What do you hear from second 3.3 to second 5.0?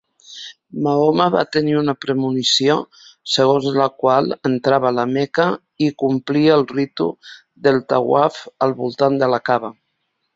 segons la qual entrava